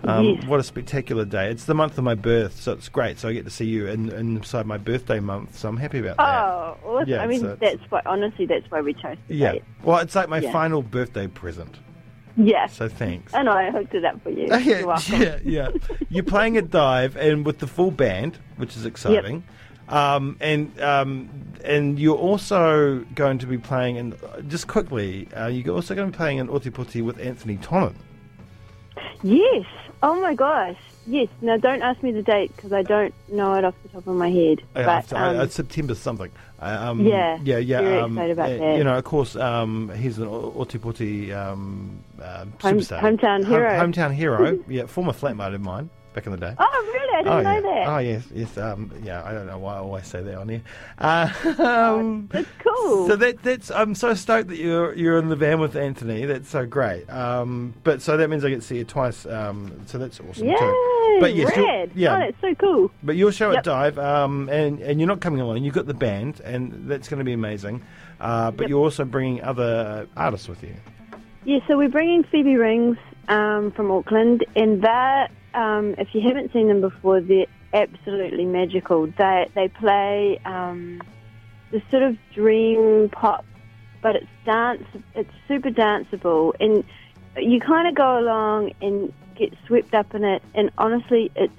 Um, 0.04 0.26
Yes. 0.26 0.46
What 0.46 0.60
a 0.60 0.64
spectacular 0.64 1.26
day! 1.26 1.50
It's 1.50 1.66
the 1.66 1.74
month 1.74 1.98
of 1.98 2.04
my 2.04 2.14
birth, 2.14 2.60
so 2.62 2.72
it's 2.72 2.88
great. 2.88 3.18
So 3.18 3.30
I 3.30 3.34
get 3.34 3.46
to 3.46 3.52
see 3.52 3.66
you 3.66 3.88
in, 3.88 4.12
inside 4.12 4.68
my 4.68 4.78
birthday 4.78 5.20
month. 5.20 5.58
So 5.58 5.68
I'm 5.68 5.78
happy 5.78 5.98
about 6.00 6.18
that. 6.18 6.46
Oh, 6.46 6.78
awesome. 6.86 7.10
Yeah, 7.10 7.24
I 7.24 7.28
mean, 7.28 7.42
so 7.42 7.58
that's 7.60 7.82
why, 7.90 8.04
honestly, 8.06 8.46
that's 8.46 8.70
why 8.70 8.82
we 8.82 8.94
chose 8.94 9.18
yeah. 9.28 9.54
date. 9.54 9.64
Well, 9.84 9.98
it's 9.98 10.16
like 10.16 10.30
my 10.30 10.38
Yeah. 10.40 10.52
final 10.52 10.84
birthday 10.84 11.26
present. 11.26 11.78
Yeah. 12.38 12.68
So 12.68 12.88
thanks. 12.88 13.34
I 13.34 13.42
know, 13.42 13.52
I 13.54 13.72
hooked 13.72 13.96
it 13.96 14.06
up 14.06 14.22
for 14.22 14.30
you. 14.30 14.46
Yeah, 14.52 14.60
You're 14.60 14.98
yeah, 15.20 15.40
yeah. 15.44 15.70
You're 16.10 16.24
playing 16.24 16.58
a 16.58 16.62
dive 16.62 17.18
and 17.18 17.44
with 17.44 17.58
the 17.58 17.68
full 17.68 17.90
band, 17.90 18.38
which 18.58 18.78
is 18.78 18.86
exciting. 18.86 19.44
Um, 19.90 20.38
and 20.42 20.80
um, 20.82 21.30
and 21.64 21.98
you're 21.98 22.18
also 22.18 23.00
going 23.16 23.38
to 23.40 23.46
be 23.48 23.58
playing, 23.58 23.98
and 23.98 24.16
just 24.48 24.68
quickly, 24.68 25.28
uh, 25.34 25.48
you're 25.48 25.74
also 25.74 25.96
going 25.96 26.08
to 26.08 26.12
be 26.12 26.18
playing 26.18 26.40
in 26.40 26.50
Oti 26.50 26.70
with 27.02 27.18
Anthonie 27.18 27.62
Tonnon. 27.62 27.96
Yes. 29.24 29.66
Oh 30.04 30.20
my 30.22 30.36
gosh. 30.36 30.78
Yes. 31.08 31.30
Now, 31.42 31.58
don't 31.58 31.82
ask 31.82 32.04
me 32.04 32.12
the 32.12 32.22
date 32.22 32.54
because 32.56 32.74
I 32.74 32.82
don't 32.84 33.14
know 33.30 33.54
it 33.56 33.64
off 33.64 33.74
the 33.82 33.90
top 33.90 34.06
of 34.08 34.16
my 34.16 34.30
head. 34.30 34.62
But 34.74 35.12
uh, 35.14 35.16
um, 35.16 35.40
uh, 35.40 35.48
September 35.48 35.96
something. 35.96 36.32
Uh, 36.62 36.78
Um, 36.90 37.06
Yeah, 37.06 37.40
yeah, 37.44 37.58
yeah. 37.58 37.82
very 37.82 38.00
um, 38.00 38.12
excited 38.18 38.32
about 38.34 38.52
uh, 38.52 38.58
that. 38.58 38.78
You 38.78 38.84
know, 38.84 38.98
of 38.98 39.04
course, 39.06 39.36
um, 39.36 39.90
he's 39.98 40.18
an 40.20 40.28
Oti 40.28 41.32
um, 41.34 42.04
uh, 42.22 42.46
Home- 42.62 42.80
superstar, 42.80 43.00
hometown 43.00 43.44
Home- 43.44 43.54
hero. 43.54 43.70
hometown 43.72 44.14
hero. 44.14 44.60
yeah, 44.68 44.86
former 44.86 45.14
flatmate 45.14 45.56
of 45.56 45.62
mine 45.62 45.90
back 46.14 46.26
in 46.26 46.32
the 46.34 46.38
day. 46.38 46.54
oh, 46.60 46.92
really? 46.94 46.97
I 47.18 47.24
didn't 47.24 47.34
oh, 47.40 47.42
know 47.42 47.54
yeah. 47.54 47.62
that. 47.62 47.88
Oh, 47.88 47.98
yes, 47.98 48.24
yes. 48.34 48.58
Um, 48.58 48.92
yeah, 49.04 49.24
I 49.24 49.32
don't 49.34 49.48
know 49.48 49.58
why 49.58 49.76
I 49.76 49.78
always 49.80 50.06
say 50.06 50.22
that 50.22 50.36
on 50.36 50.50
here. 50.50 50.62
Uh, 51.00 51.30
um, 51.60 52.30
That's 52.32 52.48
cool. 52.60 53.08
so 53.08 53.16
that 53.16 53.42
that's 53.44 53.72
I'm 53.72 53.96
so 53.96 54.14
stoked 54.14 54.50
that 54.50 54.58
you're 54.58 54.94
you're 54.94 55.18
in 55.18 55.30
the 55.30 55.36
van 55.36 55.60
with 55.60 55.74
Anthonie. 55.74 56.28
That's 56.28 56.50
so 56.50 56.66
great. 56.66 57.10
Um, 57.10 57.74
but 57.84 58.02
so 58.02 58.18
that 58.18 58.30
means 58.30 58.46
I 58.46 58.50
get 58.50 58.62
to 58.62 58.68
see 58.68 58.78
you 58.78 58.84
twice. 58.84 59.26
Um, 59.26 59.82
so 59.88 59.98
that's 59.98 60.20
awesome 60.20 60.48
Yay! 60.48 60.56
too. 60.58 61.18
But 61.20 61.34
yes, 61.36 61.56
Rad. 61.58 61.92
yeah. 61.96 62.16
Oh, 62.16 62.20
that's 62.20 62.42
so 62.42 62.54
cool. 62.56 62.92
But 63.02 63.16
your 63.16 63.32
show 63.32 63.52
at 63.52 63.64
Dive, 63.64 63.98
um, 63.98 64.50
and 64.50 64.80
and 64.82 65.00
you're 65.00 65.08
not 65.08 65.22
coming 65.22 65.42
alone. 65.42 65.64
You've 65.64 65.74
got 65.74 65.88
the 65.88 65.94
band, 65.96 66.42
and 66.42 66.88
that's 66.90 67.08
going 67.08 67.20
to 67.20 67.26
be 67.26 67.34
amazing. 67.34 67.82
Uh, 68.20 68.52
but 68.52 68.64
Yep. 68.64 68.70
you're 68.70 68.80
also 68.84 69.06
bringing 69.06 69.44
other 69.44 70.08
artists 70.16 70.48
with 70.48 70.64
you. 70.64 70.76
Yeah, 71.46 71.60
so 71.68 71.78
we're 71.78 71.90
bringing 71.90 72.24
Phoebe 72.24 72.56
Rings 72.58 72.98
um, 73.28 73.72
from 73.72 73.92
Auckland, 73.92 74.46
and 74.56 74.82
that, 74.84 75.32
um, 75.54 75.96
if 75.98 76.14
you 76.14 76.22
haven't 76.22 76.54
seen 76.54 76.68
them 76.68 76.82
before, 76.82 77.22
they're 77.22 77.48
absolutely 77.74 78.46
magical. 78.46 79.08
They 79.08 79.48
they 79.54 79.68
play 79.68 80.40
um, 80.46 81.02
this 81.72 81.82
sort 81.92 82.04
of 82.04 82.18
dream 82.34 83.10
pop, 83.10 83.46
but 84.02 84.16
it's 84.16 84.28
dance. 84.46 84.84
It's 85.16 85.32
super 85.48 85.70
danceable, 85.70 86.54
and 86.60 86.84
you 87.38 87.60
kind 87.60 87.88
of 87.88 87.96
go 87.96 88.20
along 88.20 88.74
and 88.82 89.14
get 89.36 89.54
swept 89.66 89.94
up 89.94 90.14
in 90.16 90.24
it. 90.24 90.42
And 90.54 90.72
honestly, 90.78 91.32
it 91.36 91.52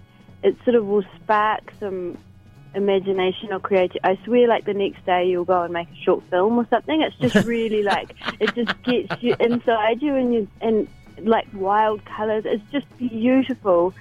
it 0.42 0.56
sort 0.64 0.76
of 0.76 0.87
will 0.87 1.04
spark 1.22 1.72
some 1.80 2.16
imagination 2.75 3.52
or 3.52 3.60
creativity. 3.60 4.00
I 4.04 4.18
swear, 4.25 4.48
like 4.48 4.64
the 4.64 4.75
next 4.75 5.04
day 5.04 5.26
you'll 5.26 5.44
go 5.44 5.62
and 5.62 5.72
make 5.72 5.88
a 5.90 6.04
short 6.04 6.22
film 6.30 6.58
or 6.58 6.66
something. 6.70 7.02
It's 7.02 7.16
just 7.16 7.46
really 7.46 7.82
like 7.82 8.14
it 8.40 8.54
just 8.54 8.82
gets 8.82 9.22
you 9.22 9.37
inside 9.40 10.02
you 10.02 10.14
and 10.14 10.34
you 10.34 10.48
and 10.60 10.88
like 11.25 11.46
wild 11.52 12.02
colours. 12.04 12.44
It's 12.46 12.64
just 12.70 12.87
beautiful. 12.98 13.94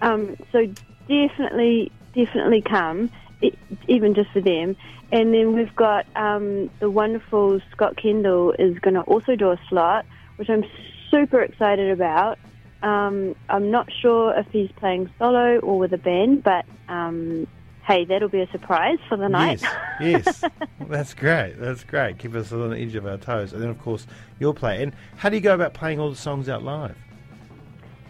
Um, 0.00 0.36
so 0.52 0.66
definitely, 1.08 1.92
definitely 2.14 2.62
come, 2.68 3.10
e- 3.42 3.52
even 3.88 4.14
just 4.14 4.30
for 4.32 4.40
them. 4.40 4.76
And 5.12 5.34
then 5.34 5.54
we've 5.54 5.74
got 5.74 6.06
um, 6.16 6.70
the 6.80 6.90
wonderful 6.90 7.60
Scott 7.72 7.96
Kendall 8.00 8.54
is 8.58 8.78
going 8.78 8.94
to 8.94 9.02
also 9.02 9.36
do 9.36 9.50
a 9.50 9.60
slot, 9.68 10.06
which 10.36 10.48
I'm 10.48 10.64
super 11.10 11.42
excited 11.42 11.90
about. 11.90 12.38
Um, 12.82 13.34
I'm 13.48 13.70
not 13.70 13.88
sure 14.00 14.38
if 14.38 14.46
he's 14.52 14.70
playing 14.78 15.10
solo 15.18 15.58
or 15.58 15.78
with 15.78 15.92
a 15.92 15.98
band, 15.98 16.42
but 16.42 16.64
um, 16.88 17.46
hey, 17.90 18.04
that'll 18.04 18.28
be 18.28 18.40
a 18.40 18.50
surprise 18.50 18.98
for 19.08 19.16
the 19.16 19.28
night. 19.28 19.60
Yes, 20.00 20.42
yes. 20.42 20.44
That's 20.88 21.14
great. 21.14 21.54
That's 21.58 21.82
great. 21.82 22.18
Keep 22.18 22.34
us 22.36 22.52
on 22.52 22.70
the 22.70 22.76
edge 22.76 22.94
of 22.94 23.06
our 23.06 23.16
toes. 23.16 23.52
And 23.52 23.60
then, 23.60 23.68
of 23.68 23.80
course, 23.80 24.06
you'll 24.38 24.54
play. 24.54 24.82
And 24.82 24.92
how 25.16 25.28
do 25.28 25.36
you 25.36 25.42
go 25.42 25.54
about 25.54 25.74
playing 25.74 25.98
all 25.98 26.10
the 26.10 26.16
songs 26.16 26.48
out 26.48 26.62
live? 26.62 26.96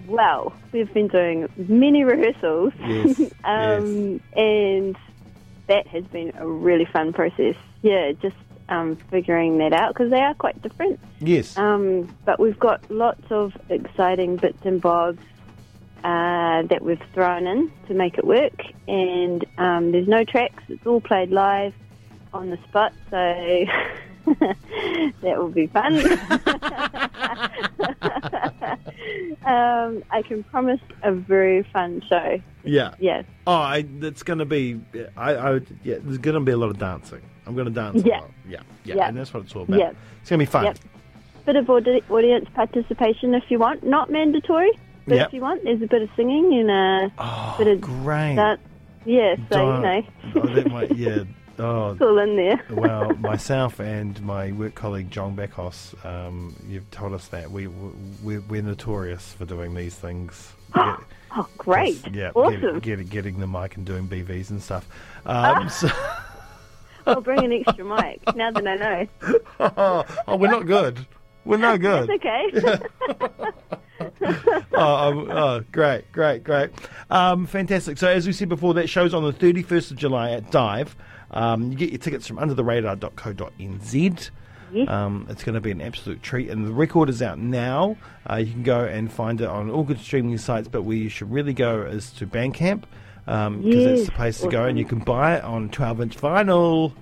well, 0.07 0.53
we've 0.73 0.93
been 0.93 1.09
doing 1.09 1.49
many 1.57 2.03
rehearsals, 2.03 2.73
Yes, 2.81 3.21
um, 3.45 4.21
and 4.33 4.97
that 5.69 5.87
has 5.87 6.05
been 6.05 6.33
a 6.37 6.47
really 6.47 6.85
fun 6.85 7.13
process. 7.13 7.55
Yeah, 7.83 8.13
just 8.21 8.37
um, 8.69 8.97
figuring 9.11 9.59
that 9.59 9.73
out 9.73 9.95
because 9.95 10.11
they 10.11 10.21
are 10.21 10.35
quite 10.35 10.61
different. 10.63 10.99
Yes. 11.21 11.57
Um, 11.57 12.15
but 12.25 12.41
we've 12.41 12.59
got 12.59 12.91
lots 12.91 13.23
of 13.31 13.57
exciting 13.69 14.37
bits 14.37 14.65
and 14.65 14.81
bobs 14.81 15.23
uh, 16.05 16.63
that 16.63 16.83
we've 16.83 17.01
thrown 17.15 17.47
in 17.47 17.71
to 17.89 17.95
make 17.95 18.19
it 18.19 18.27
work. 18.27 18.61
And 18.89 19.45
um, 19.59 19.93
there's 19.93 20.09
no 20.09 20.25
tracks, 20.25 20.63
it's 20.69 20.87
all 20.87 21.01
played 21.01 21.31
live 21.31 21.75
on 22.33 22.51
the 22.51 22.59
spot, 22.69 22.93
so 23.11 23.17
that 25.23 25.39
will 25.39 25.49
be 25.49 25.67
fun. 25.67 25.97
um, 29.45 30.03
I 30.11 30.23
can 30.27 30.43
promise 30.45 30.81
a 31.03 31.13
very 31.13 31.63
fun 31.73 32.03
show. 32.09 32.41
yeah. 32.65 32.95
Yes. 32.99 33.25
Oh, 33.47 33.53
I, 33.55 33.85
it's 34.01 34.23
going 34.23 34.39
to 34.39 34.45
be. 34.45 34.81
I, 35.17 35.35
I 35.35 35.51
would- 35.51 35.79
yeah. 35.83 35.97
There's 36.01 36.19
going 36.19 36.35
to 36.35 36.41
be 36.41 36.53
a 36.53 36.57
lot 36.57 36.71
of 36.71 36.79
dancing. 36.79 37.23
I'm 37.47 37.55
going 37.55 37.67
to 37.67 37.73
dance. 37.73 38.03
Yeah. 38.05 38.21
A 38.21 38.23
lot. 38.23 38.31
Yeah. 38.49 38.61
Yeah. 38.85 38.95
Yeah. 38.97 39.09
And 39.09 39.17
that's 39.17 39.33
what 39.35 39.45
it's 39.45 39.57
all 39.57 39.63
about. 39.63 39.79
Yeah. 39.79 39.93
It's 40.21 40.31
going 40.31 40.39
to 40.39 40.47
be 40.47 40.51
fun. 40.51 40.65
Yep. 40.67 40.79
Bit 41.47 41.57
of 41.57 41.71
audi- 41.71 42.03
audience 42.11 42.49
participation 42.55 43.35
if 43.35 43.45
you 43.51 43.59
want. 43.59 43.83
Not 43.83 44.11
mandatory, 44.11 44.71
but 45.11 45.17
Yep. 45.17 45.27
if 45.27 45.33
you 45.35 45.41
want, 45.43 45.65
there's 45.65 45.83
a 45.83 45.87
bit 45.87 46.01
of 46.03 46.09
singing 46.17 46.55
and 46.59 46.71
a 46.71 47.13
Oh, 47.19 47.55
bit 47.59 47.67
of 47.69 47.81
great. 47.83 48.37
that. 48.37 48.59
Yeah, 49.05 49.37
so 49.51 49.57
Don't- 49.57 49.77
you 49.77 49.83
know, 49.83 50.03
oh, 50.37 50.55
that 50.55 50.71
might, 50.71 50.97
yeah. 50.97 51.19
Oh, 51.63 51.91
it's 51.93 52.01
all 52.01 52.19
in 52.21 52.37
there. 52.37 52.59
well, 52.71 53.11
myself 53.19 53.81
and 53.81 54.19
my 54.23 54.51
work 54.53 54.75
colleague 54.75 55.11
John 55.11 55.37
Beckhouse, 55.37 55.95
um, 56.07 56.57
you've 56.67 56.91
told 56.91 57.13
us 57.13 57.29
that 57.29 57.51
we 57.51 57.67
we're, 57.67 58.41
we're 58.49 58.63
notorious 58.63 59.35
for 59.35 59.45
doing 59.45 59.75
these 59.75 59.95
things. 59.95 60.55
Yeah, 60.75 60.97
Oh, 61.37 61.47
great! 61.59 62.03
yeah, 62.15 62.31
awesome. 62.35 62.79
Get, 62.81 62.99
get, 62.99 63.11
getting 63.11 63.41
the 63.41 63.47
mic 63.47 63.77
and 63.77 63.85
doing 63.85 64.09
BVs 64.09 64.49
and 64.51 64.63
stuff. 64.63 64.89
Um, 65.27 65.69
so, 65.69 65.89
I'll 67.07 67.21
bring 67.21 67.45
an 67.45 67.53
extra 67.53 67.85
mic 67.85 68.21
now 68.35 68.51
that 68.53 68.67
I 68.67 68.77
know. 68.77 69.07
oh, 70.27 70.37
we're 70.37 70.51
not 70.51 70.65
good. 70.67 71.05
We're 71.45 71.57
not 71.59 71.81
good. 71.81 72.09
It's 72.11 72.25
okay. 72.25 73.41
oh, 74.73 75.09
um, 75.09 75.31
oh, 75.31 75.65
great, 75.73 76.11
great, 76.13 76.45
great. 76.45 76.71
Um, 77.11 77.47
fantastic. 77.47 77.99
So, 77.99 78.09
as 78.09 78.27
we 78.27 78.33
said 78.33 78.49
before, 78.49 78.75
that 78.75 78.89
show's 78.89 79.15
on 79.15 79.25
the 79.25 79.33
31st 79.33 79.93
of 79.93 79.97
July 79.97 80.33
at 80.33 80.51
Dive. 80.51 80.97
Um, 81.31 81.71
you 81.71 81.79
get 81.79 81.91
your 81.91 81.99
tickets 81.99 82.27
from 82.27 82.37
undertheradar.co.nz. 82.39 84.31
Yes. 84.73 84.89
Um, 84.89 85.27
it's 85.29 85.43
going 85.43 85.55
to 85.55 85.61
be 85.61 85.71
an 85.71 85.81
absolute 85.81 86.23
treat, 86.23 86.49
and 86.49 86.67
the 86.67 86.73
record 86.73 87.09
is 87.09 87.23
out 87.23 87.39
now. 87.39 87.97
Uh, 88.29 88.37
you 88.37 88.53
can 88.53 88.63
go 88.63 88.85
and 88.85 89.11
find 89.11 89.41
it 89.41 89.49
on 89.49 89.71
all 89.71 89.83
good 89.83 89.99
streaming 89.99 90.39
sites, 90.39 90.69
but 90.69 90.83
where 90.83 90.97
you 90.97 91.09
should 91.09 91.31
really 91.31 91.53
go 91.53 91.83
is 91.83 92.13
to 92.13 92.27
Bandcamp 92.27 92.85
because 93.25 93.85
it's 93.85 93.99
Yes, 94.01 94.07
the 94.07 94.13
place 94.13 94.41
to 94.41 94.49
go, 94.49 94.65
and 94.65 94.79
you 94.79 94.85
can 94.85 95.01
buy 95.01 95.37
it 95.37 95.45
on 95.45 95.71
12-inch 95.71 96.17
vinyl. 96.19 96.93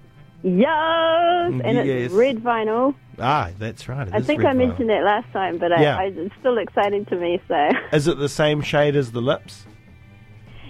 Yes, 0.43 1.53
and 1.65 1.77
Yes. 1.77 1.87
it's 1.87 2.15
red 2.15 2.39
vinyl. 2.39 2.95
Ah, 3.19 3.51
that's 3.59 3.89
right. 3.89 4.07
it 4.07 4.15
I 4.15 4.21
think 4.21 4.45
I 4.45 4.53
vinyl. 4.53 4.57
mentioned 4.69 4.91
that 4.91 5.05
last 5.05 5.31
time, 5.33 5.59
but 5.59 5.71
Yeah. 5.73 5.97
I, 5.99 6.05
it's 6.15 6.35
still 6.41 6.59
exciting 6.59 7.05
to 7.07 7.17
me. 7.17 7.41
So 7.49 7.71
Is 7.93 8.07
it 8.09 8.19
the 8.19 8.29
same 8.29 8.61
shade 8.63 8.97
as 8.97 9.13
the 9.13 9.21
lips? 9.21 9.67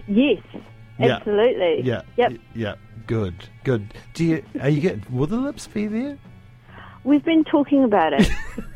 yes, 0.07 0.43
Yeah. 0.99 1.17
absolutely. 1.17 1.83
Yeah. 1.83 2.03
Yep. 2.17 2.33
Yeah. 2.55 2.75
Good. 3.07 3.35
Good. 3.65 3.95
Do 4.15 4.25
you? 4.25 4.43
Are 4.61 4.69
you 4.69 4.81
getting? 4.81 5.05
Will 5.11 5.27
the 5.27 5.37
lips 5.37 5.67
be 5.67 5.87
there? 5.87 6.19
We've 7.05 7.25
been 7.25 7.45
talking 7.45 7.85
about 7.85 8.13
it. 8.13 8.29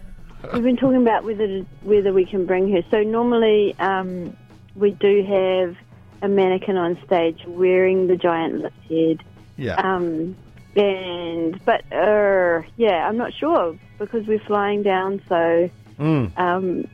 We've 0.52 0.62
been 0.62 0.76
talking 0.76 1.00
about 1.02 1.24
whether 1.24 1.64
whether 1.82 2.12
we 2.12 2.24
can 2.24 2.46
bring 2.46 2.70
her. 2.72 2.82
So 2.90 3.02
normally 3.02 3.74
um, 3.78 4.36
we 4.74 4.90
do 4.92 5.22
have 5.24 5.76
a 6.22 6.28
mannequin 6.28 6.76
on 6.76 6.98
stage 7.06 7.40
wearing 7.46 8.06
the 8.06 8.16
giant 8.16 8.60
lips 8.62 8.74
head. 8.88 9.18
Yeah. 9.56 9.74
Um, 9.74 10.34
and 10.76 11.62
but 11.64 11.82
uh, 11.92 12.62
yeah, 12.76 13.06
I'm 13.08 13.16
not 13.16 13.32
sure 13.34 13.76
because 13.98 14.26
we're 14.26 14.40
flying 14.46 14.82
down. 14.82 15.20
So 15.28 15.70
Mm. 15.98 16.36
um, 16.38 16.84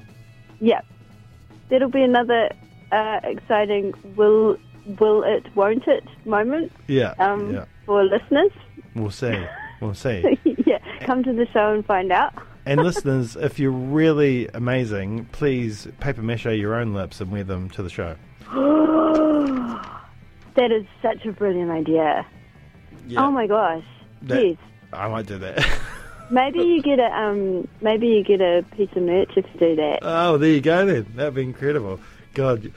yeah, 0.60 0.80
that'll 1.70 1.88
be 1.88 2.02
another 2.02 2.50
uh, 2.92 3.20
exciting 3.22 3.94
will 4.16 4.56
will 4.98 5.22
it 5.22 5.46
won't 5.54 5.86
it 5.86 6.04
moment 6.24 6.72
Yeah. 6.88 7.14
um, 7.18 7.54
yeah. 7.54 7.64
for 7.86 8.02
listeners. 8.04 8.50
We'll 8.94 9.10
see. 9.10 9.46
We'll 9.80 9.94
see. 9.94 10.38
yeah, 10.66 10.78
come 11.02 11.22
to 11.24 11.32
the 11.32 11.46
show 11.52 11.72
and 11.74 11.84
find 11.86 12.10
out. 12.12 12.34
And 12.66 12.82
listeners, 12.82 13.34
if 13.34 13.58
you're 13.58 13.70
really 13.70 14.46
amazing, 14.52 15.24
please 15.32 15.88
paper 16.00 16.20
mache 16.20 16.44
your 16.44 16.74
own 16.74 16.92
lips 16.92 17.18
and 17.18 17.30
wear 17.32 17.42
them 17.42 17.70
to 17.70 17.82
the 17.82 17.88
show. 17.88 18.14
that 20.54 20.70
is 20.72 20.84
such 21.00 21.24
a 21.24 21.32
brilliant 21.32 21.70
idea. 21.70 22.26
Yeah. 23.08 23.26
Oh 23.26 23.30
my 23.30 23.46
gosh. 23.46 23.84
That- 24.22 24.44
yes. 24.44 24.56
I 24.92 25.08
might 25.08 25.26
do 25.26 25.38
that. 25.38 25.66
Maybe 26.30 26.58
you 26.60 26.82
get 26.82 26.98
a 26.98 27.06
um 27.10 27.66
maybe 27.80 28.06
you 28.08 28.22
get 28.22 28.42
a 28.42 28.62
piece 28.76 28.90
of 28.94 29.02
merch 29.02 29.30
if 29.34 29.46
you 29.54 29.60
do 29.60 29.76
that. 29.76 30.00
oh, 30.02 30.36
there 30.36 30.50
you 30.50 30.60
go 30.60 30.84
then. 30.84 31.06
That'd 31.16 31.32
be 31.34 31.42
incredible. 31.42 31.98
God, 32.34 32.66
if 32.66 32.74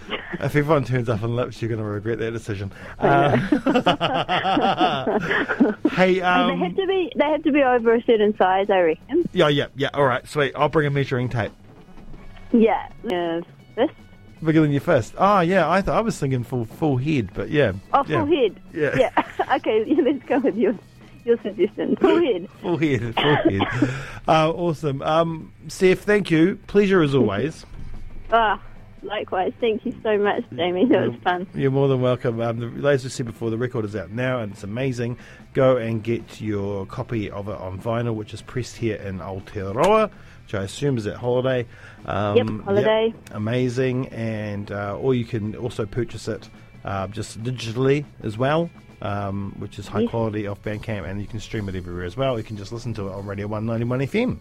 everyone 0.55 0.85
turns 0.85 1.09
up 1.09 1.21
on 1.21 1.35
lips, 1.35 1.61
you're 1.61 1.67
going 1.67 1.81
to 1.81 1.85
regret 1.85 2.17
that 2.19 2.31
decision. 2.31 2.71
Uh, 2.97 3.35
hey, 5.89 6.19
And 6.21 6.49
they 6.49 6.57
have 6.57 6.71
um, 6.71 6.75
to 6.75 6.87
be 6.87 7.11
they 7.15 7.25
have 7.25 7.43
to 7.43 7.51
be 7.51 7.61
over 7.61 7.93
a 7.95 8.01
certain 8.03 8.35
size, 8.37 8.69
I 8.69 8.79
reckon. 8.79 9.27
yeah, 9.33 9.49
yeah, 9.49 9.67
yeah. 9.75 9.89
All 9.93 10.05
right, 10.05 10.25
sweet. 10.27 10.53
I'll 10.55 10.69
bring 10.69 10.87
a 10.87 10.89
measuring 10.89 11.27
tape. 11.29 11.51
Yeah. 12.53 12.87
Uh, 13.05 13.41
this 13.75 13.89
Bigger 14.43 14.61
than 14.61 14.71
your 14.71 14.81
fist. 14.81 15.13
Oh, 15.17 15.41
yeah. 15.41 15.69
I 15.69 15.81
thought 15.81 15.97
I 15.97 16.01
was 16.01 16.17
thinking 16.17 16.43
full 16.43 16.65
full 16.65 16.97
head, 16.97 17.29
but 17.33 17.49
yeah. 17.49 17.73
oh 17.93 18.03
yeah. 18.07 18.25
full 18.25 18.35
head. 18.35 18.59
Yeah. 18.73 18.95
Yeah. 18.97 19.23
okay, 19.55 19.83
yeah, 19.87 20.01
let's 20.03 20.23
go 20.25 20.39
with 20.39 20.55
your 20.55 20.77
your 21.23 21.37
suggestion. 21.41 21.95
Full 22.01 22.19
head. 22.19 22.49
Full 22.61 22.77
head, 22.77 23.13
full 23.13 23.35
head. 23.35 23.61
Uh, 24.27 24.51
awesome. 24.51 25.03
Um, 25.03 25.53
Steph, 25.67 25.99
thank 25.99 26.31
you. 26.31 26.57
Pleasure 26.65 27.03
as 27.03 27.13
always. 27.13 27.63
Ah, 28.31 28.59
likewise. 29.03 29.53
Thank 29.59 29.85
you 29.85 29.93
so 30.03 30.17
much, 30.17 30.43
Jamie. 30.55 30.85
That 30.85 31.07
was 31.09 31.19
fun. 31.23 31.47
You're 31.53 31.71
more 31.71 31.87
than 31.87 32.01
welcome. 32.01 32.39
Um, 32.41 32.81
the, 32.81 32.87
as 32.89 33.05
I 33.05 33.09
said 33.09 33.25
before, 33.25 33.49
the 33.49 33.57
record 33.57 33.85
is 33.85 33.95
out 33.95 34.11
now 34.11 34.39
and 34.39 34.51
it's 34.51 34.63
amazing. 34.63 35.17
Go 35.53 35.77
and 35.77 36.03
get 36.03 36.39
your 36.41 36.85
copy 36.85 37.29
of 37.31 37.47
it 37.49 37.55
on 37.55 37.79
vinyl, 37.79 38.15
which 38.15 38.33
is 38.33 38.41
pressed 38.41 38.75
here 38.77 38.95
in 38.97 39.19
Aotearoa, 39.19 40.09
which 40.43 40.53
I 40.53 40.63
assume 40.63 40.97
is 40.97 41.07
at 41.07 41.15
Holiday. 41.17 41.65
Um, 42.05 42.37
Yep, 42.37 42.65
Holiday. 42.65 43.13
amazing. 43.31 44.07
And 44.09 44.71
uh, 44.71 44.97
or 44.97 45.13
you 45.13 45.25
can 45.25 45.55
also 45.55 45.85
purchase 45.85 46.27
it 46.27 46.49
uh, 46.85 47.07
just 47.07 47.41
digitally 47.43 48.05
as 48.23 48.37
well. 48.37 48.69
Um, 49.03 49.55
which 49.57 49.79
is 49.79 49.87
high 49.87 50.01
Yes. 50.01 50.11
quality 50.11 50.45
off 50.45 50.61
Bandcamp, 50.61 51.09
and 51.09 51.19
you 51.19 51.25
can 51.25 51.39
stream 51.39 51.67
it 51.67 51.73
everywhere 51.75 52.03
as 52.03 52.15
well. 52.15 52.37
You 52.37 52.43
can 52.43 52.55
just 52.55 52.71
listen 52.71 52.93
to 52.93 53.07
it 53.07 53.11
on 53.13 53.25
Radio 53.25 53.47
191 53.47 53.99
FM 54.07 54.37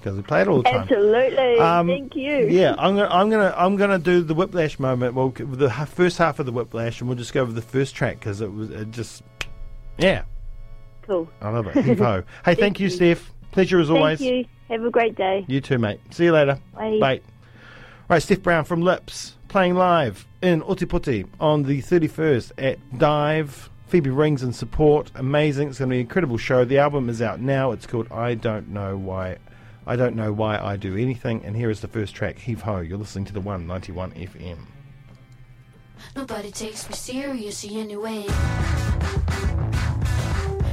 because 0.00 0.16
we 0.16 0.22
play 0.22 0.42
it 0.42 0.48
all 0.48 0.62
the 0.62 0.70
time. 0.70 0.82
Absolutely. 0.82 1.58
Um, 1.58 1.86
Thank 1.86 2.16
you. 2.16 2.48
Yeah, 2.48 2.74
I'm 2.78 2.96
gonna, 2.96 3.08
I'm 3.08 3.30
gonna, 3.30 3.54
I'm 3.56 3.76
gonna 3.76 3.98
do 3.98 4.22
the 4.22 4.34
whiplash 4.34 4.78
moment. 4.78 5.14
Well, 5.14 5.30
the 5.30 5.70
first 5.70 6.18
half 6.18 6.38
of 6.38 6.46
the 6.46 6.52
whiplash, 6.52 7.00
and 7.00 7.08
we'll 7.08 7.18
just 7.18 7.32
go 7.32 7.42
over 7.42 7.52
the 7.52 7.62
first 7.62 7.94
track 7.94 8.18
because 8.18 8.40
it 8.40 8.52
was 8.52 8.70
it 8.70 8.90
just, 8.90 9.22
yeah, 9.98 10.22
Cool. 11.10 11.28
I 11.40 11.48
love 11.48 11.66
it. 11.66 12.24
Hey, 12.44 12.54
thank 12.54 12.78
you, 12.78 12.84
you. 12.84 12.90
Steph. 12.90 13.32
Pleasure 13.50 13.80
as 13.80 13.90
always. 13.90 14.20
Thank 14.20 14.30
you. 14.30 14.44
Have 14.68 14.84
a 14.84 14.90
great 14.90 15.16
day. 15.16 15.44
You 15.48 15.60
too, 15.60 15.76
mate. 15.76 15.98
See 16.10 16.24
you 16.24 16.32
later. 16.32 16.60
Bye. 16.72 16.98
Bye. 17.00 17.20
Right, 18.08 18.22
Steph 18.22 18.42
Brown 18.42 18.64
from 18.64 18.80
Lips 18.82 19.34
playing 19.48 19.74
live 19.74 20.24
in 20.40 20.62
Otepoti 20.62 21.26
on 21.40 21.64
the 21.64 21.82
31st 21.82 22.52
at 22.58 22.98
Dive. 22.98 23.68
Phoebe 23.88 24.10
Rings 24.10 24.44
and 24.44 24.54
support. 24.54 25.10
Amazing. 25.16 25.68
It's 25.70 25.80
going 25.80 25.88
to 25.88 25.94
be 25.94 25.96
an 25.96 26.02
incredible 26.02 26.38
show. 26.38 26.64
The 26.64 26.78
album 26.78 27.08
is 27.08 27.20
out 27.20 27.40
now. 27.40 27.72
It's 27.72 27.86
called 27.86 28.06
I 28.12 28.34
Don't 28.34 28.68
Know 28.68 28.96
Why. 28.96 29.38
I 29.86 29.96
don't 29.96 30.14
know 30.14 30.32
why 30.32 30.58
I 30.58 30.76
do 30.76 30.96
anything. 30.96 31.44
And 31.44 31.56
here 31.56 31.70
is 31.70 31.80
the 31.80 31.88
first 31.88 32.14
track, 32.14 32.38
Heave 32.38 32.62
Ho. 32.62 32.80
You're 32.80 32.98
listening 32.98 33.24
to 33.26 33.32
the 33.32 33.40
191 33.40 34.12
FM. 34.12 34.58
Nobody 36.16 36.50
takes 36.50 36.88
me 36.88 36.94
seriously 36.94 37.78
anyway. 37.78 38.26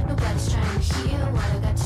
Nobody's 0.06 0.52
trying 0.52 0.80
to 0.80 0.94
hear 0.94 1.18
what 1.32 1.44
I 1.44 1.58
got 1.60 1.76
to 1.76 1.82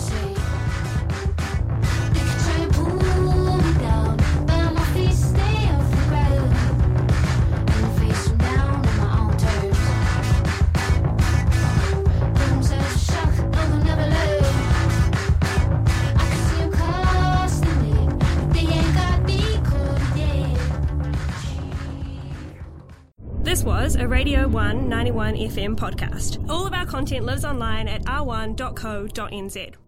a 24.03 24.09
Radio 24.09 24.49
1 24.49 24.89
91 24.89 25.35
FM 25.35 25.77
podcast. 25.77 26.45
All 26.51 26.67
of 26.67 26.75
our 26.75 26.85
content 26.85 27.25
lives 27.25 27.45
online 27.45 27.87
at 27.87 28.03
r1.co.nz. 28.03 29.83